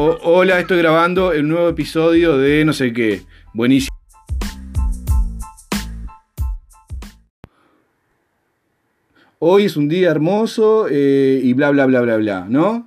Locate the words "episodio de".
1.68-2.64